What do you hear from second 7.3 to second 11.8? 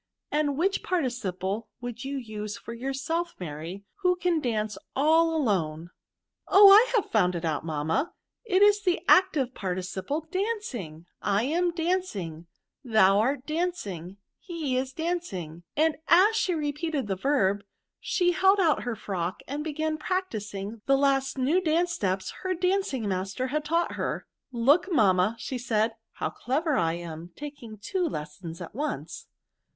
it out, mamma I it is the active participle dandng ^l am